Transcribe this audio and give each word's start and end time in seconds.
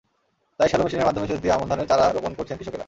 তাই 0.59 0.67
শ্যালো 0.69 0.83
মেশিনের 0.85 1.07
মাধ্যমে 1.07 1.27
সেচ 1.27 1.39
দিয়ে 1.41 1.55
আমন 1.55 1.67
ধানের 1.69 1.87
চারা 1.87 2.05
রোপণ 2.07 2.31
করছেন 2.37 2.55
কৃষকেরা। 2.57 2.79